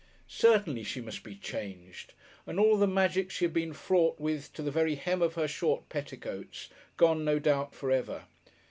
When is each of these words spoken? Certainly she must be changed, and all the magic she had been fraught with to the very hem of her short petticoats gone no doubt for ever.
Certainly 0.27 0.81
she 0.85 0.99
must 0.99 1.21
be 1.21 1.35
changed, 1.35 2.13
and 2.47 2.59
all 2.59 2.75
the 2.75 2.87
magic 2.87 3.29
she 3.29 3.45
had 3.45 3.53
been 3.53 3.71
fraught 3.71 4.19
with 4.19 4.51
to 4.53 4.63
the 4.63 4.71
very 4.71 4.95
hem 4.95 5.21
of 5.21 5.35
her 5.35 5.47
short 5.47 5.89
petticoats 5.89 6.69
gone 6.97 7.23
no 7.23 7.37
doubt 7.37 7.75
for 7.75 7.91
ever. 7.91 8.23